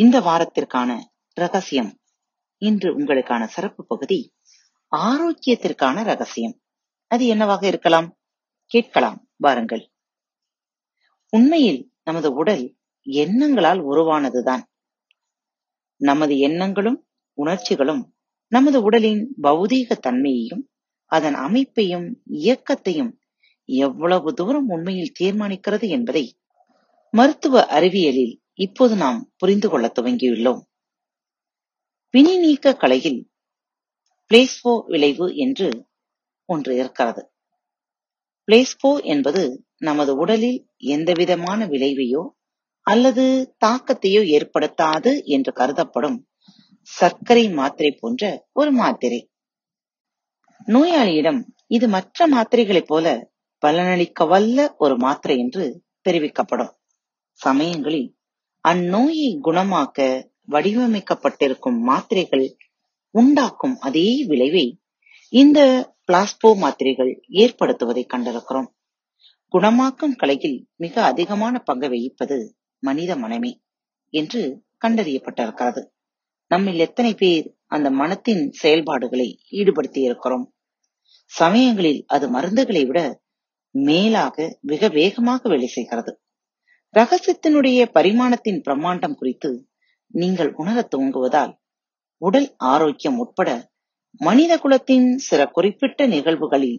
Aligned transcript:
இந்த 0.00 0.20
வாரத்திற்கான 0.20 1.00
ரகசியம். 1.32 1.98
இன்று 2.62 2.98
உங்களுக்கான 2.98 3.44
சிறப்பு 3.44 3.86
பகுதி 3.86 4.18
ஆரோக்கியத்திற்கான 4.96 6.04
ரகசியம். 6.04 6.60
அது 7.06 7.26
என்னவாக 7.26 7.66
இருக்கலாம்? 7.66 8.08
கேட்கலாம் 8.64 9.28
வாருங்கள். 9.36 9.90
உண்மையில் 11.28 11.92
நமது 12.02 12.32
உடல் 12.32 12.76
எண்ணங்களால் 13.06 13.80
உருவானதுதான். 13.80 14.62
நமது 16.00 16.38
எண்ணங்களும் 16.38 17.06
உணர்ச்சிகளும் 17.38 18.02
நமது 18.52 18.82
உடலின் 18.82 19.34
பௌதீக 19.42 19.96
தன்மையையும் 19.96 20.70
அதன் 21.12 21.34
அமைப்பையும் 21.34 22.22
இயக்கத்தையும் 22.30 23.12
எவ்வளவு 23.64 24.34
தூரம் 24.34 24.68
உண்மையில் 24.68 25.12
தீர்மானிக்கிறது 25.20 25.88
என்பதை 25.88 26.24
மருத்துவ 27.14 27.66
அறிவியலில் 27.66 28.34
இப்போது 28.58 28.96
நாம் 28.96 29.32
புரிந்து 29.36 29.68
கொள்ள 29.68 29.92
துவங்கியுள்ளோம். 29.94 30.60
பிணி 32.10 32.38
நீக்க 32.38 32.74
கலையில் 32.74 33.20
பிளேஸ்போ 34.30 34.72
விளைவு 34.86 35.36
என்று 35.36 35.86
ஒன்று 36.44 36.76
இருக்கிறது. 36.76 37.22
பிளேஸ்போ 38.48 39.04
என்பது 39.04 39.64
நமது 39.78 40.16
உடலில் 40.16 40.66
எந்தவிதமான 40.76 41.66
விளைவையோ 41.66 42.22
அல்லது 42.86 43.54
தாக்கத்தையோ 43.64 44.22
ஏற்படுத்தாது 44.36 45.24
என்று 45.24 45.52
கருதப்படும் 45.52 46.18
சர்க்கரை 46.82 47.50
மாத்திரை 47.50 47.90
போன்ற 47.92 48.48
ஒரு 48.52 48.72
மாத்திரை. 48.72 49.30
நோயாளியிடம் 50.68 51.40
இது 51.66 51.88
மற்ற 51.88 52.28
மாத்திரைகளைப் 52.28 52.86
போல 52.86 53.06
பலனளிக்க 53.62 54.28
வல்ல 54.28 54.74
ஒரு 54.78 54.96
மாத்திரை 54.96 55.38
என்று 55.38 55.64
தெரிவிக்கப்படும். 56.08 56.72
சமயங்களில் 57.40 58.08
அந்நோயை 58.64 59.28
குணமாக்க 59.42 59.98
வடிவமைக்கப்பட்டிருக்கும் 60.50 61.78
மாத்திரைகள் 61.80 62.46
உண்டாக்கும் 63.14 63.76
அதே 63.78 64.24
விளைவை 64.26 64.66
இந்த 65.32 65.58
பிளாஸ்போ 66.06 66.48
மாத்திரைகள் 66.56 67.12
ஏற்படுத்துவதை 67.28 68.04
கண்டிருக்கிறோம். 68.14 68.68
குணமாக்கும் 69.54 70.14
கலையில் 70.16 70.58
மிக 70.76 70.94
அதிகமான 71.04 71.58
பங்கு 71.58 71.88
வகிப்பது 71.88 72.36
மனித 72.82 73.16
மனமே 73.16 73.52
என்று 74.14 74.42
கண்டறியப்பட்டிருக்கிறது. 74.84 75.82
நம்மில் 76.50 76.78
எத்தனை 76.78 77.14
பேர் 77.14 77.46
அந்த 77.66 77.90
மனத்தின் 77.90 78.44
செயல்பாடுகளை 78.52 79.28
ஈடுபடுத்தி 79.50 80.00
இருக்கிறோம் 80.02 80.46
சமயங்களில் 81.32 82.04
அது 82.06 82.26
மருந்துகளை 82.34 82.86
விட 82.86 83.00
மேலாக 83.74 84.58
மிக 84.60 84.88
வேகமாக 84.88 85.48
வேலை 85.48 85.66
செய்கிறது. 85.66 86.12
ரகசியத்தினுடைய 86.94 87.78
பரிமாணத்தின் 87.94 88.60
பிரம்மாண்டம் 88.64 89.14
குறித்து 89.14 89.50
நீங்கள் 90.14 90.50
உணரத் 90.52 90.90
துவங்குவதால் 90.94 91.52
உடல் 92.22 92.54
ஆரோக்கியம் 92.56 93.18
உட்பட 93.18 93.50
மனித 94.20 94.52
குலத்தின் 94.58 95.08
சில 95.18 95.46
குறிப்பிட்ட 95.46 96.06
நிகழ்வுகளில் 96.06 96.78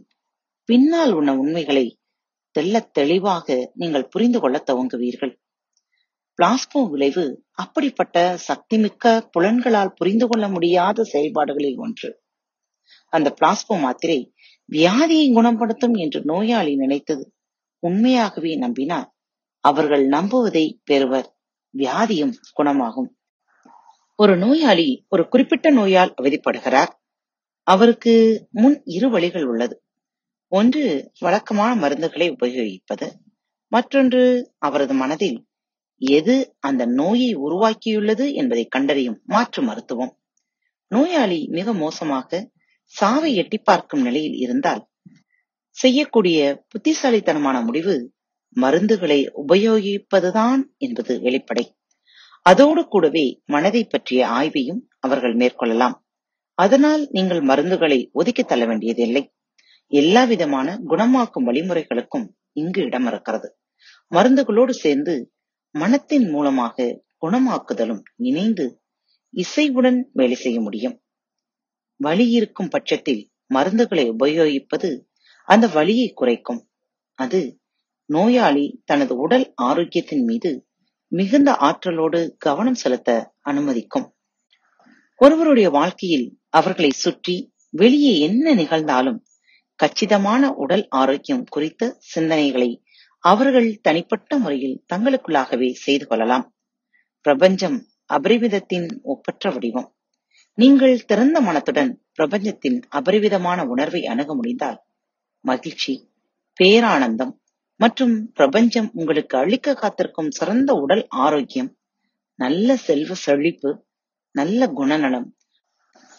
பின்னால் 0.70 1.12
உள்ள 1.12 1.34
உண்மைகளை 1.34 1.86
தெல்ல 2.56 2.92
தெளிவாக 2.92 3.72
நீங்கள் 3.74 4.08
புரிந்து 4.08 4.40
கொள்ள 4.40 4.58
துவங்குவீர்கள். 4.68 5.34
பிளாஸ்மோ 6.40 6.82
விளைவு 6.90 7.26
அப்படிப்பட்ட 7.54 8.18
சக்திமிக்க 8.48 9.30
புலன்களால் 9.32 9.94
புரிந்து 9.94 10.28
கொள்ள 10.28 10.48
முடியாத 10.48 11.04
செயல்பாடுகளில் 11.04 11.78
ஒன்று. 11.78 12.10
அந்த 13.14 13.36
பிளாஸ்மோ 13.42 13.78
மாத்திரை 13.80 14.20
வியாதியை 14.72 15.28
குணப்படுத்தும் 15.34 15.94
என்று 15.94 16.22
நோயாளி 16.24 16.76
நினைத்தது 16.76 17.24
உண்மையாகவே 17.84 18.54
நம்பினார். 18.60 19.10
அவர்கள் 19.60 20.08
நம்புவதை 20.08 20.80
பெறுவர். 20.84 21.36
வியாதியும் 21.78 22.34
குணமாகும். 22.54 23.10
ஒரு 24.16 24.38
நோயாளி 24.38 25.06
ஒரு 25.10 25.28
குறிப்பிட்ட 25.28 25.70
நோயால் 25.70 26.14
அவதிப்படுகிறார். 26.22 26.92
அவருக்கு 27.64 28.48
முன் 28.52 28.82
இரு 28.86 29.10
வழிகள் 29.10 29.46
உள்ளது. 29.46 29.84
ஒன்று 30.48 31.12
வழக்கமான 31.20 31.88
மருந்துகளை 31.88 32.28
உபயோகிப்பது. 32.40 33.08
மற்றொன்று 33.68 34.54
அவரது 34.58 34.94
மனதில் 34.94 35.48
எது 35.98 36.56
அந்த 36.60 36.86
நோயை 36.86 37.36
உருவாக்கியுள்ளது 37.36 38.34
என்பதை 38.34 38.66
கண்டறியும் 38.66 39.22
மாற்று 39.26 39.64
மருத்துவம். 39.64 40.14
நோயாளி 40.88 41.48
மிக 41.48 41.74
மோசமாக 41.74 42.50
சாவை 42.84 43.36
எட்டி 43.36 43.58
பார்க்கும் 43.58 44.02
நிலையில் 44.02 44.34
இருந்தால் 44.34 44.88
செய்யக்கூடிய 45.70 46.40
புத்திசாலித்தனமான 46.68 47.62
முடிவு 47.62 48.14
மருந்துகளை 48.56 49.30
உபயோகிப்பதுதான் 49.48 50.62
என்பது 50.78 51.20
வெளிப்படை. 51.20 51.78
அதோடு 52.42 52.88
கூடவே 52.88 53.42
மனதை 53.46 53.84
பற்றிய 53.84 54.28
ஆய்வையும் 54.28 54.90
அவர்கள் 55.00 55.36
மேற்கொள்ளலாம். 55.36 55.94
அதனால் 56.54 57.08
நீங்கள் 57.12 57.42
மருந்துகளை 57.42 58.12
ஒதுக்கி 58.12 58.44
தள்ள 58.44 58.66
வேண்டியதில்லை. 58.66 59.34
எல்லா 59.88 60.24
விதமான 60.24 60.78
குணமாக்கும் 60.88 61.46
வழிமுறைகளுக்கும் 61.46 62.28
இங்கு 62.52 62.82
இடம் 62.82 63.08
இருக்கிறது 63.08 63.58
மருந்துகளோடு 64.16 64.70
சேர்ந்து 64.70 65.34
மனத்தின் 65.72 66.30
மூலமாக 66.30 67.04
குணமாக்குதலும் 67.26 68.02
இணைந்து 68.16 68.82
இசைவுடன் 69.34 70.00
வேலை 70.12 70.36
செய்ய 70.36 70.62
முடியும். 70.62 71.04
வலி 71.96 72.30
இருக்கும் 72.30 72.68
பட்சத்தில் 72.68 73.30
மருந்துகளை 73.54 74.16
உபயோகிப்பது 74.20 74.90
அந்த 75.44 75.68
வலியை 75.68 76.14
குறைக்கும். 76.14 76.70
அது 77.14 77.59
நோயாளி 78.10 78.82
தனது 78.86 79.16
உடல் 79.16 79.54
ஆரோக்கியத்தின் 79.62 80.24
மீது 80.24 80.68
மிகுந்த 81.08 81.56
ஆற்றலோடு 81.56 82.36
கவனம் 82.38 82.76
செலுத்த 82.76 83.34
அனுமதிக்கும். 83.50 84.08
ஒருவருடைய 85.16 85.70
வாழ்க்கையில் 85.70 86.40
அவர்களை 86.50 86.90
சுற்றி 86.90 87.54
வெளியே 87.70 88.20
என்ன 88.20 88.54
நிகழ்ந்தாலும் 88.56 89.20
கச்சிதமான 89.76 90.54
உடல் 90.54 90.88
ஆரோக்கியம் 90.90 91.44
குறித்த 91.44 92.00
சிந்தனைகளை 92.16 92.70
அவர்கள் 93.20 93.80
தனிப்பட்ட 93.82 94.38
முறையில் 94.38 94.84
தங்களுக்குள்ளாகவே 94.94 95.70
செய்து 95.72 96.08
கொள்ளலாம். 96.08 96.46
பிரபஞ்சம் 97.22 97.78
அபரிவிதத்தின் 98.14 98.88
ஒப்பற்ற 99.04 99.50
வடிவம். 99.50 99.90
நீங்கள் 100.58 101.06
திறந்த 101.06 101.42
மனத்துடன் 101.42 101.92
பிரபஞ்சத்தின் 102.14 102.80
அபரிவிதமான 102.90 103.66
உணர்வை 103.66 104.06
அணுக 104.06 104.36
முடிந்தால் 104.36 104.80
மகிழ்ச்சி 105.46 105.94
பேரானந்தம் 106.60 107.34
மற்றும் 107.80 108.16
பிரபஞ்சம் 108.34 108.90
உங்களுக்கு 108.94 109.38
அளிக்க 109.38 109.74
காத்திருக்கும் 109.74 110.30
சிறந்த 110.30 110.74
உடல் 110.74 111.04
ஆரோக்கியம் 111.08 111.70
நல்ல 112.36 112.76
செல்வ 112.76 113.14
செழிப்பு 113.14 113.70
நல்ல 114.32 114.68
குணநலம் 114.68 115.28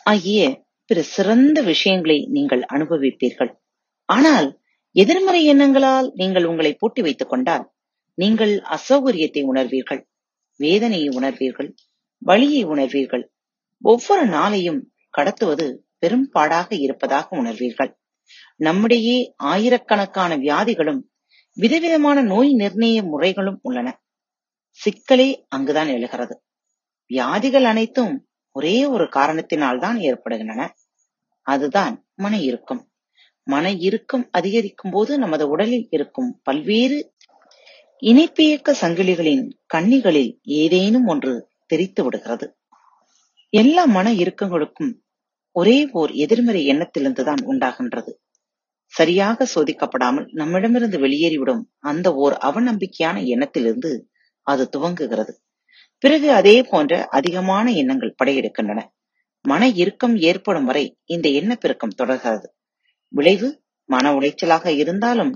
ஆகிய 0.06 0.40
பிற 0.84 1.02
சிறந்த 1.02 1.58
விஷயங்களை 1.62 2.16
நீங்கள் 2.26 2.62
அனுபவிப்பீர்கள். 2.62 3.50
ஆனால் 4.08 4.48
எதிர்மறை 4.96 5.42
எண்ணங்களால் 5.52 6.08
நீங்கள் 6.14 6.44
உங்களை 6.44 6.72
பூட்டி 6.74 7.00
வைத்துக் 7.02 7.28
கொண்டால் 7.28 7.64
நீங்கள் 8.14 8.54
அசௌகரியத்தை 8.76 9.42
உணர்வீர்கள் 9.42 10.02
வேதனையை 10.60 11.08
உணர்வீர்கள் 11.18 11.70
வழியை 12.22 12.62
உணர்வீர்கள். 12.64 13.24
ஒவ்வொரு 13.84 14.24
நாளையும் 14.28 14.80
கடத்துவது 15.18 15.66
பெரும்பாடாக 16.02 16.68
இருப்பதாக 16.80 17.36
உணர்வீர்கள். 17.36 17.92
நம்மிடையே 18.56 19.16
ஆயிரக்கணக்கான 19.52 20.32
வியாதிகளும் 20.36 21.00
விதவிதமான 21.54 22.20
நோய் 22.20 22.54
நிர்ணய 22.54 23.02
முறைகளும் 23.02 23.58
உள்ளன. 23.62 24.02
சிக்கலே 24.70 25.46
அங்குதான் 25.48 25.88
எழுகிறது. 25.88 26.42
வியாதிகள் 27.06 27.64
அனைத்தும் 27.64 28.28
ஒரே 28.50 28.86
ஒரு 28.86 29.08
காரணத்தினால் 29.08 29.78
தான் 29.78 29.98
ஏற்படுகின்றன. 29.98 30.74
அதுதான் 31.42 32.06
மன 32.14 32.40
இறுக்கம். 32.40 32.90
மன 33.42 33.72
இறுக்கம் 33.72 34.28
அதிகரிக்கும் 34.30 34.90
போது 34.90 35.18
நமது 35.18 35.48
உடலில் 35.48 35.86
இருக்கும் 35.90 36.40
பல்வேறு 36.42 37.14
இணைப்பியக்க 38.02 38.76
சங்கிலிகளின் 38.80 39.50
கண்ணிகளில் 39.74 40.38
ஏதேனும் 40.42 41.06
ஒன்று 41.06 41.48
தெரித்து 41.66 42.04
விடுகிறது. 42.04 42.56
எல்லா 43.48 43.84
மன 43.84 44.12
இறுக்கங்களுக்கும் 44.12 44.92
ஒரே 45.52 45.88
ஓர் 45.90 46.10
எதிர்மறை 46.10 46.68
எண்ணத்திலிருந்துதான் 46.68 47.42
உண்டாகின்றது. 47.44 48.20
சரியாக 48.92 49.46
சோதிக்கப்படாமல் 49.54 50.26
நம்மிடமிருந்து 50.30 50.98
வெளியேறிவிடும் 50.98 51.62
அந்த 51.80 52.14
ஓர் 52.14 52.34
அவநம்பிக்கையான 52.48 53.16
எண்ணத்திலிருந்து 53.24 53.90
அது 54.46 54.64
துவங்குகிறது. 54.76 55.32
பிறகு 56.04 56.28
அதே 56.32 56.56
போன்ற 56.62 56.92
அதிகமான 57.08 57.66
எண்ணங்கள் 57.72 58.18
படையெடுக்கின்றன. 58.20 58.80
மன 59.44 59.62
இறுக்கம் 59.82 60.16
ஏற்படும் 60.20 60.64
வரை 60.64 60.84
இந்த 61.06 61.26
எண்ணப்பெருக்கம் 61.28 61.98
தொடர்கிறது. 62.00 62.48
விளைவு 63.12 63.48
மன 63.88 64.06
உளைச்சலாக 64.14 64.66
இருந்தாலும் 64.72 65.32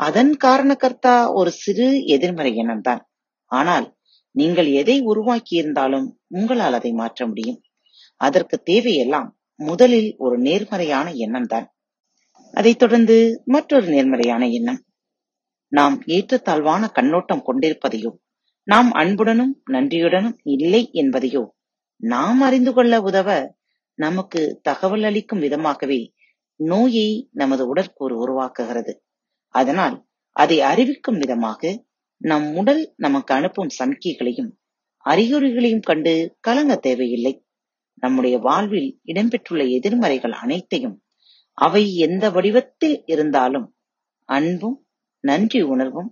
அதன் 0.00 0.32
காரணக்கர்த்தா 0.44 1.14
ஒரு 1.32 1.50
சிறு 1.50 1.86
எதிர்மறை 2.06 2.52
எண்ணம் 2.54 2.80
தான் 2.80 3.02
ஆனால் 3.50 3.86
நீங்கள் 4.34 4.68
எதை 4.72 4.96
உருவாக்கி 5.02 5.54
இருந்தாலும் 5.56 6.06
உங்களால் 6.28 6.76
அதை 6.78 6.92
மாற்ற 6.92 7.26
முடியும். 7.26 7.60
அதற்கு 8.20 8.56
தேவையெல்லாம் 8.70 9.28
முதலில் 9.60 10.10
ஒரு 10.18 10.36
நேர்மறையான 10.38 11.06
எண்ணம் 11.24 11.46
தான் 11.46 11.66
அதைத் 12.54 12.78
தொடர்ந்து 12.78 13.16
மற்றொரு 13.44 13.86
நேர்மறையான 13.88 14.48
எண்ணம். 14.48 14.80
நாம் 15.72 15.96
ஏற்றத்தாழ்வான 16.06 16.82
கண்ணோட்டம் 16.88 17.46
கொண்டிருப்பதையோ 17.46 18.10
நாம் 18.68 18.90
அன்புடனும் 18.92 19.54
நன்றியுடனும் 19.70 20.36
இல்லை 20.54 20.82
என்பதையோ 20.92 21.42
நாம் 22.00 22.40
அறிந்து 22.40 22.72
கொள்ள 22.72 22.94
உதவ 23.00 23.28
நமக்கு 23.98 24.40
தகவல் 24.62 25.02
அளிக்கும் 25.02 25.40
விதமாகவே 25.40 26.00
நோயை 26.60 27.08
நமது 27.32 27.74
உடற்கூறு 27.74 28.14
உருவாக்குகிறது. 28.24 28.92
அதனால் 29.54 29.96
அதை 30.36 30.60
அறிவிக்கும் 30.60 31.18
விதமாக 31.18 31.72
நம் 32.20 32.46
உடல் 32.54 32.82
நமக்கு 32.96 33.32
அனுப்பும் 33.34 33.74
சமிக்கைகளையும் 33.78 34.50
அறிகுறிகளையும் 35.04 35.82
கண்டு 35.82 36.14
கலங்க 36.40 36.74
தேவையில்லை. 36.76 37.34
நம்முடைய 38.02 38.38
வாழ்வில் 38.38 38.90
இடம்பெற்றுள்ள 39.06 39.62
எதிர்மறைகள் 39.76 40.34
அனைத்தையும் 40.42 40.96
அவை 41.58 41.96
எந்த 41.96 42.30
வடிவத்தில் 42.30 43.02
இருந்தாலும் 43.06 43.66
அன்பும் 44.28 44.86
நன்றி 45.24 45.62
உணர்வும் 45.62 46.10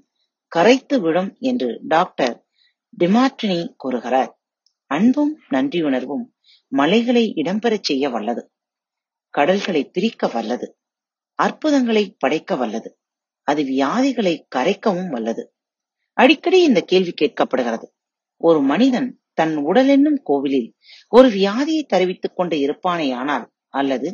கரைத்து 0.53 1.00
விடும் 1.00 1.37
என்று 1.41 1.81
டாக்டர் 1.85 2.37
டிமார்டினி 2.99 3.75
கூறுகிறார். 3.77 4.33
அன்பும் 4.91 5.33
நன்றியுணர்வும் 5.50 6.25
மலைகளை 6.73 7.33
இடம்பெறச் 7.37 7.83
செய்ய 7.83 8.09
வல்லது. 8.09 8.43
கடல்களை 9.35 9.85
பிரிக்க 9.85 10.27
வல்லது. 10.27 10.67
அற்புதங்களை 11.39 12.17
படைக்க 12.19 12.56
வல்லது. 12.56 12.91
அது 13.49 13.62
வியாதிகளை 13.62 14.35
கரைக்கவும் 14.56 15.11
வல்லது. 15.11 15.43
அடிக்கடி 16.17 16.62
இந்த 16.62 16.81
கேள்வி 16.81 17.12
கேட்கப்படுகிறது. 17.21 17.87
ஒரு 18.41 18.61
மனிதன் 18.62 19.09
தன் 19.35 19.56
உடல் 19.56 19.88
என்னும் 19.88 20.21
கோவிலில் 20.23 20.69
ஒரு 21.12 21.29
வியாதியை 21.29 21.83
தெரிவித்துக் 21.87 22.37
கொண்டு 22.37 22.56
இருப்பானேயானால் 22.56 23.47
அல்லது 23.69 24.09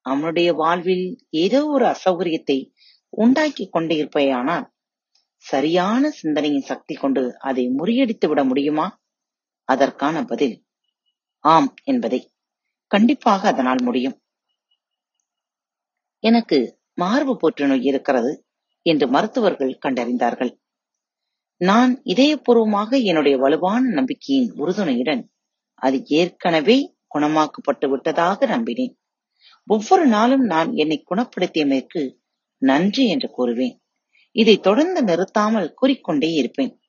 அவனுடைய 0.00 0.52
வாழ்வில் 0.52 1.06
ஏதோ 1.30 1.66
ஒரு 1.66 1.84
அசௌகரியத்தை 1.86 2.72
உண்டாக்கி 3.08 3.68
கொண்டு 3.68 3.96
இருப்பேயானால் 3.96 4.66
சரியான 5.38 6.10
சிந்தனையின் 6.10 6.62
சக்தி 6.62 6.94
கொண்டு 6.94 7.36
அதை 7.38 7.68
முறியடித்து 7.68 8.26
விட 8.28 8.44
முடியுமா? 8.44 8.86
அதற்கான 9.64 10.24
பதில் 10.24 10.56
ஆம் 11.44 11.74
என்பதை 11.84 12.20
கண்டிப்பாக 12.86 13.48
அதனால் 13.48 13.82
முடியும். 13.82 14.16
எனக்கு 16.24 16.58
மார்பு 16.94 17.36
புற்றுநோய் 17.36 17.84
இருக்கிறது 17.84 18.32
என்று 18.82 19.06
மருத்துவர்கள் 19.08 19.78
கண்டறிந்தார்கள். 19.86 20.52
நான் 21.60 22.02
இதயபூர்வமாக 22.04 22.90
என்னுடைய 23.04 23.38
வலுவான 23.38 23.82
நம்பிக்கையின் 23.90 24.50
உறுதுணையுடன் 24.52 25.22
அது 25.74 26.04
ஏற்கனவே 26.06 26.98
குணமாக்கப்பட்டு 27.14 27.86
விட்டதாக 27.88 28.46
நம்பினேன். 28.46 28.94
ஒவ்வொரு 29.68 30.06
நாளும் 30.06 30.44
நான் 30.44 30.74
என்னை 30.74 31.04
குணப்படுத்தியமைக்கு 31.10 32.16
நன்றி 32.56 33.08
என்று 33.08 33.28
கூறுவேன். 33.38 33.76
இதை 34.32 34.58
தொடர்ந்து 34.58 35.02
நிறுத்தாமல் 35.02 35.74
கூறிக்கொண்டே 35.74 36.32
இருப்பேன். 36.32 36.80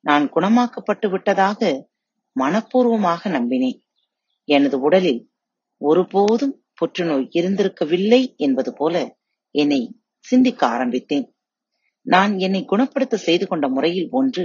நான் 0.00 0.32
குணமாக்கப்பட்டு 0.32 1.10
விட்டதாக 1.10 1.88
மனப்பூர்வமாக 2.40 3.28
நம்பினேன். 3.28 3.78
எனது 4.44 4.80
உடலில் 4.80 5.30
ஒருபோதும் 5.76 6.64
புற்றுநோய் 6.74 7.28
இருந்திருக்கவில்லை 7.32 8.36
என்பது 8.36 8.72
போல 8.72 9.16
என்னை 9.50 10.00
சிந்திக்க 10.18 10.66
ஆரம்பித்தேன். 10.66 11.26
நான் 12.02 12.38
என்னை 12.38 12.64
குணப்படுத்த 12.64 13.16
செய்து 13.16 13.46
கொண்ட 13.46 13.68
முறையில் 13.68 14.08
ஒன்று 14.10 14.44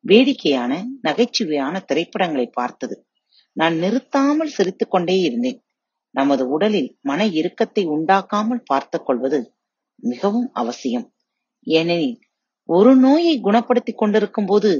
வேடிக்கையான 0.00 0.72
நகைச்சுவையான 1.02 1.84
திரைப்படங்களை 1.84 2.46
பார்த்தது. 2.46 3.06
நான் 3.52 3.74
நிறுத்தாமல் 3.74 4.54
சிரித்துக் 4.56 4.90
கொண்டே 4.90 5.16
இருந்தேன். 5.18 5.63
நமது 6.14 6.48
உடலில் 6.48 6.98
மன 7.00 7.26
இறுக்கத்தை 7.26 7.82
உண்டாக்காமல் 7.88 8.62
பார்த்துக் 8.64 9.06
கொள்வது 9.06 9.38
மிகவும் 10.02 10.50
அவசியம். 10.52 11.06
ஏனெனில் 11.66 12.18
ஒரு 12.68 12.96
நோயை 12.96 13.40
குணப்படுத்திக் 13.40 13.98
கொண்டிருக்கும் 13.98 14.46
போது 14.46 14.70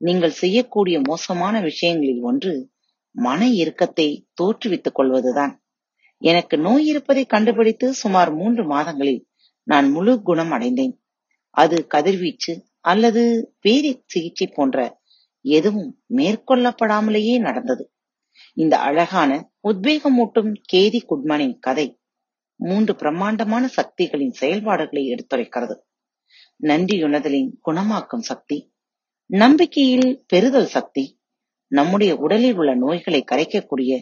நீங்கள் 0.00 0.30
செய்யக்கூடிய 0.30 1.00
மோசமான 1.00 1.60
விஷயங்களில் 1.60 2.22
ஒன்று 2.22 2.52
மன 3.14 3.48
இறுக்கத்தை 3.52 4.08
தோற்றுவித்துக் 4.34 4.94
கொள்வதுதான். 4.94 5.54
எனக்கு 6.22 6.58
நோய் 6.58 6.84
இருப்பதை 6.86 7.24
கண்டுபிடித்து 7.24 7.94
சுமார் 7.94 8.30
மூன்று 8.34 8.62
மாதங்களில் 8.64 9.22
நான் 9.66 9.90
முழு 9.90 10.22
குணம் 10.22 10.50
அடைந்தேன். 10.50 10.94
அது 11.50 11.76
கதிர்வீச்சு 11.86 12.52
அல்லது 12.80 13.22
வேதி 13.64 13.92
சிகிச்சை 14.06 14.46
போன்ற 14.46 14.78
எதுவும் 15.44 15.90
மேற்கொள்ளப்படாமலேயே 16.16 17.34
நடந்தது. 17.38 17.84
இந்த 18.52 18.78
அழகான 18.78 19.30
உத்வேகமூட்டும் 19.68 20.52
கேதி 20.62 21.00
குட்மனின் 21.08 21.58
கதை 21.58 21.86
மூன்று 22.60 22.96
பிரம்மாண்டமான 22.96 23.64
சக்திகளின் 23.68 24.32
செயல்பாடுகளை 24.32 25.02
எடுத்துரைக்கிறது. 25.12 25.74
நன்றியுணர்தலின் 26.60 27.50
குணமாக்கும் 27.66 28.26
சக்தி 28.30 28.58
நம்பிக்கையில் 29.30 30.24
பெறுதல் 30.26 30.66
சக்தி 30.66 31.04
நம்முடைய 31.72 32.16
உடலில் 32.16 32.54
உள்ள 32.54 32.74
நோய்களை 32.74 33.24
கரைக்கக்கூடிய 33.30 33.92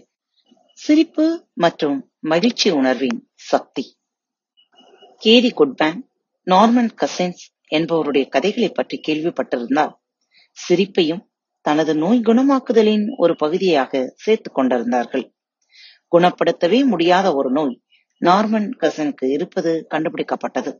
சிரிப்பு 0.79 1.49
மற்றும் 1.55 1.99
மகிழ்ச்சி 2.19 2.71
உணர்வின் 2.71 3.21
சக்தி. 3.35 3.85
கேரி 5.23 5.51
குட்மேன் 5.51 6.01
நார்மன் 6.47 6.91
கசின்ஸ் 7.01 7.45
என்பவருடைய 7.73 8.25
கதைகளை 8.29 8.69
பற்றி 8.69 8.97
கேள்விப்பட்டிருந்தால் 9.09 9.95
சிரிப்பையும் 10.57 11.23
தனது 11.65 11.93
நோய் 11.95 12.21
குணமாக்குதலின் 12.21 13.05
ஒரு 13.17 13.35
பகுதியாக 13.37 14.15
சேர்த்துக் 14.15 14.55
கொண்டிருந்தார்கள். 14.55 15.25
குணப்படுத்தவே 16.13 16.81
முடியாத 16.85 17.27
ஒரு 17.35 17.51
நோய் 17.51 17.75
நார்மன் 18.23 18.69
கசனுக்கு 18.81 19.27
இருப்பது 19.31 19.87
கண்டுபிடிக்கப்பட்டது. 19.91 20.73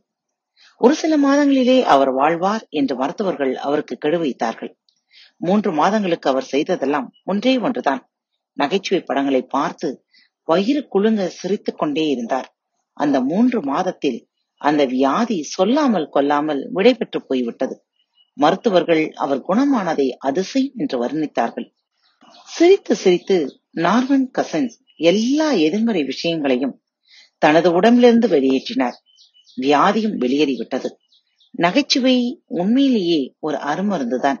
ஒரு 0.81 0.95
சில 0.95 1.13
மாதங்களிலே 1.17 1.77
அவர் 1.83 2.11
வாழ்வார் 2.11 2.63
என்று 2.69 2.95
மருத்துவர்கள் 2.95 3.53
அவருக்கு 3.55 3.95
கெடுவைத்தார்கள் 4.05 4.71
மூன்று 5.37 5.71
மாதங்களுக்கு 5.71 6.27
அவர் 6.29 6.49
செய்ததெல்லாம் 6.51 7.07
ஒன்றே 7.23 7.53
ஒன்றுதான். 7.57 8.01
நகைச்சுவை 8.57 9.01
படங்களை 9.03 9.41
பார்த்து 9.41 9.87
வயிறு 10.47 10.81
குழுங்க 10.93 11.21
சிரித்துக் 11.39 11.77
கொண்டே 11.77 12.05
இருந்தார். 12.07 12.47
அந்த 12.97 13.17
மூன்று 13.21 13.59
மாதத்தில் 13.61 14.19
அந்த 14.61 14.81
வியாதி 14.85 15.37
சொல்லாமல் 15.55 16.07
கொல்லாமல் 16.09 16.61
விடைபெற்று 16.73 17.19
போய்விட்டது. 17.27 17.75
மருத்துவர்கள் 18.37 19.11
அவர் 19.11 19.45
குணமானதை 19.47 20.07
அதிசயம் 20.19 20.71
என்று 20.75 20.95
வர்ணித்தார்கள். 21.05 21.67
சிரித்து 22.47 22.95
சிரித்து 22.95 23.37
நார்மன் 23.75 24.27
கசன்ஸ் 24.37 24.75
எல்லா 24.95 25.51
எதிர்மறை 25.51 26.03
விஷயங்களையும் 26.03 26.75
தனது 27.37 27.71
உடம்பிலிருந்து 27.71 28.27
வெளியேற்றினார். 28.27 28.97
வியாதியும் 29.61 30.17
வெளியேறிவிட்டது. 30.17 30.89
நகைச்சுவை 31.51 32.43
உண்மையிலேயே 32.45 33.35
ஒரு 33.39 33.57
அருமருந்துதான். 33.57 34.39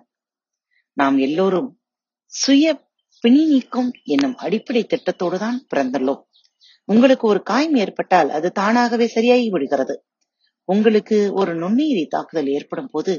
நாம் 0.97 1.17
எல்லோரும் 1.17 1.69
சுய 2.25 2.87
பிணி 3.23 3.45
நீக்கம் 3.45 3.91
என்னும் 4.03 4.35
அடிப்படை 4.35 4.83
திட்டத்தோடு 4.83 5.37
தான் 5.37 5.67
பிறந்துள்ளோம். 5.75 6.21
உங்களுக்கு 6.83 7.27
ஒரு 7.27 7.43
காயம் 7.43 7.75
ஏற்பட்டால் 7.75 8.29
அது 8.29 8.51
தானாகவே 8.51 9.07
சரியாகி 9.07 9.49
விடுகிறது. 9.49 10.05
உங்களுக்கு 10.69 11.33
ஒரு 11.33 11.55
நுண்ணுயிரி 11.55 12.07
தாக்குதல் 12.07 12.47
ஏற்படும் 12.47 12.89
போது 12.91 13.13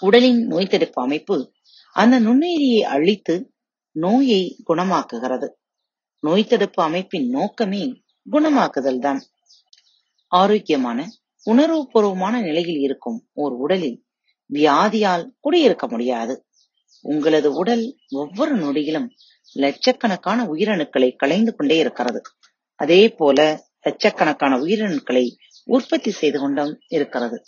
உடலின் 0.00 0.46
நோய் 0.46 0.66
தடுப்பு 0.66 1.02
அமைப்பு 1.02 1.52
அந்த 1.92 2.20
நுண்ணுயிரியை 2.20 2.80
அழித்து 2.80 3.52
நோயை 3.96 4.64
குணமாக்குகிறது. 4.68 5.48
நோய் 6.20 6.46
தடுப்பு 6.46 6.82
அமைப்பின் 6.82 7.28
நோக்கமே 7.28 8.02
குணமாக்குதல் 8.30 8.98
தான். 8.98 9.20
ஆரோக்கியமான 10.32 11.08
உணர்வுபூர்வமான 11.46 12.40
நிலையில் 12.40 12.80
இருக்கும் 12.80 13.18
ஓர் 13.32 13.52
உடலில் 13.52 13.98
வியாதியால் 14.50 15.24
குடியிருக்க 15.40 15.88
முடியாது. 15.88 16.44
உங்களது 17.04 17.54
உடல் 17.54 17.84
ஒவ்வொரு 18.10 18.54
நொடியிலும் 18.56 19.08
லட்சக்கணக்கான 19.52 20.44
உயிரணுக்களை 20.44 21.16
களைந்து 21.16 21.54
கொண்டே 21.54 21.78
இருக்கிறது. 21.78 22.20
அதே 22.80 23.08
போல 23.08 23.38
லட்சக்கணக்கான 23.80 24.56
உயிரணுக்களை 24.56 25.24
உற்பத்தி 25.64 26.10
செய்து 26.10 26.38
கொண்டும் 26.40 26.78
இருக்கிறது. 26.88 27.38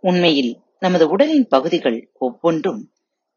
உண்மையில் 0.00 0.52
நமது 0.78 1.08
உடலின் 1.08 1.46
பகுதிகள் 1.46 2.10
ஒவ்வொன்றும் 2.12 2.92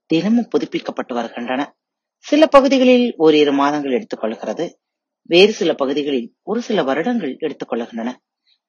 தினமும் 0.06 0.48
புதுப்பிக்கப்பட்டு 0.58 1.14
வருகின்றன. 1.14 1.76
சில 2.18 2.48
பகுதிகளில் 2.48 3.14
ஓரிரு 3.18 3.54
மாதங்கள் 3.54 3.92
எடுத்துக்கொள்கிறது. 3.92 4.74
வேறு 5.22 5.54
சில 5.54 5.74
பகுதிகளில் 5.74 6.36
ஒரு 6.44 6.62
சில 6.62 6.84
வருடங்கள் 6.84 7.38
எடுத்துக்கொள்கின்றன. 7.40 8.14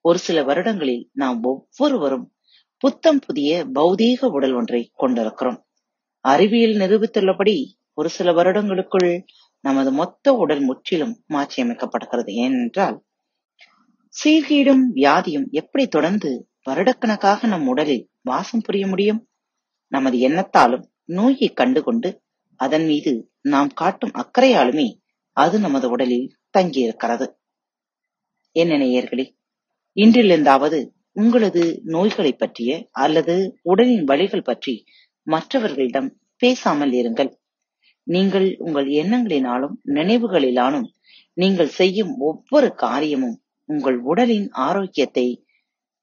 ஒரு 0.01 0.19
சில 0.19 0.43
வருடங்களில் 0.43 1.11
நாம் 1.13 1.43
ஒவ்வொருவரும் 1.43 2.33
புத்தம் 2.77 3.19
புதிய 3.27 3.67
பௌதீக 3.67 4.25
உடல் 4.27 4.53
ஒன்றை 4.53 4.91
கொண்டிருக்கிறோம். 4.95 5.67
அறிவியல் 6.21 6.75
நிரூபித்துள்ளபடி 6.75 7.67
ஒரு 7.95 8.09
சில 8.09 8.33
வருடங்களுக்குள் 8.33 9.25
நமது 9.61 9.93
மொத்த 9.93 10.33
உடல் 10.33 10.61
முற்றிலும் 10.61 11.25
மாற்றியமைக்கப்படுகிறது. 11.29 12.31
ஏனென்றால் 12.31 13.05
சீர்கீடும் 14.25 14.85
வியாதியும் 14.95 15.51
எப்படி 15.51 15.89
தொடர்ந்து 15.89 16.49
வருடக்கணக்காக 16.67 17.47
நம் 17.47 17.67
உடலில் 17.67 18.05
வாசம் 18.21 18.65
புரிய 18.65 18.85
முடியும்? 18.87 19.21
நமது 19.93 20.17
எண்ணத்தாலும் 20.29 20.85
நோயை 21.11 21.49
கண்டுகொண்டு 21.55 22.11
அதன் 22.61 22.87
மீது 22.87 23.13
நாம் 23.49 23.71
காட்டும் 23.75 24.15
அக்கறையாலுமே 24.15 24.89
அது 25.37 25.57
நமது 25.59 25.87
உடலில் 25.91 26.33
தங்கியிருக்கிறது. 26.59 27.27
என்ன 28.57 28.73
நேயர்களே 28.77 29.27
இன்றிலிருந்தாவது 29.97 30.79
உங்களது 31.13 31.63
நோய்களை 31.85 32.33
பற்றிய 32.33 32.71
அல்லது 32.91 33.35
உடலின் 33.63 34.05
வழிகள் 34.05 34.43
பற்றி 34.43 34.75
மற்றவர்களிடம் 35.27 36.09
பேசாமல் 36.43 36.93
இருங்கள். 36.93 37.31
நீங்கள் 38.07 38.49
உங்கள் 38.59 38.89
எண்ணங்களினாலும் 39.01 39.75
நினைவுகளிலானும் 39.95 40.89
நீங்கள் 41.37 41.71
செய்யும் 41.71 42.13
ஒவ்வொரு 42.21 42.69
காரியமும் 42.75 43.37
உங்கள் 43.69 43.99
உடலின் 44.03 44.49
ஆரோக்கியத்தை 44.67 45.27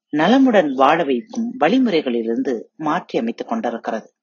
நலமுடன் 0.10 0.74
வாழ 0.74 1.04
வைக்கும் 1.04 1.54
வழிமுறைகளிலிருந்து 1.60 2.64
மாற்றி 2.76 3.20
அமைத்துக் 3.20 3.48
கொண்டிருக்கிறது. 3.48 4.14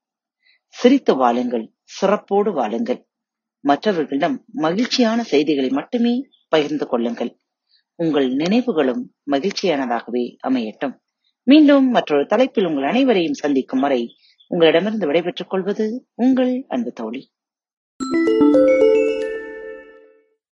சிரித்து 0.69 1.17
வாழுங்கள் 1.17 1.73
சிறப்போடு 2.01 2.53
வாழுங்கள். 2.53 3.09
மற்றவர்களிடம் 3.61 4.45
மகிழ்ச்சியான 4.53 5.23
செய்திகளை 5.23 5.71
மட்டுமே 5.71 6.29
பகிர்ந்து 6.49 6.87
கொள்ளுங்கள். 6.87 7.39
உங்கள் 7.95 8.29
நினைவுகளும் 8.35 9.15
மகிழ்ச்சியானதாகவே 9.31 10.37
அமையட்டும். 10.49 10.97
மீண்டும் 11.43 11.89
மற்றொரு 11.89 12.27
தலைப்பில் 12.27 12.67
உங்கள் 12.67 12.85
அனைவரையும் 12.85 13.33
சந்திக்கும் 13.33 13.81
வரை 13.81 14.17
உங்களிடமிருந்து 14.47 15.07
விடைபெற்றுக் 15.07 15.51
கொள்வது 15.51 16.07
உங்கள் 16.15 16.65
அன்பு 16.69 16.93
தோழி. 16.93 17.33